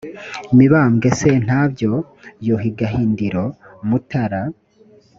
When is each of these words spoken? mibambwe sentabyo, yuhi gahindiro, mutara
mibambwe 0.57 1.07
sentabyo, 1.19 1.91
yuhi 2.45 2.69
gahindiro, 2.79 3.43
mutara 3.87 4.41